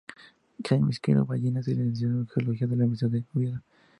[0.67, 3.61] Jaime Izquierdo Vallina se licenció en Geología en la Universidad de Oviedo.